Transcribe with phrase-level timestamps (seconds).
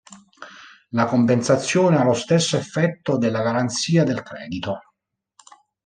[0.97, 4.79] La compensazione ha lo stesso effetto della garanzia del credito.